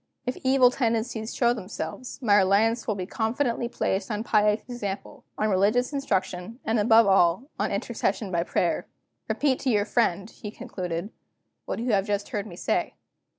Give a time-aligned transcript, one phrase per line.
[0.25, 5.51] If evil tendencies show themselves, my reliance will be confidently placed on pious example, on
[5.51, 8.87] religious instruction, and, above all, on intercession by prayer.
[9.29, 11.11] Repeat to your friend," he concluded,
[11.65, 12.95] "what you have just heard me say.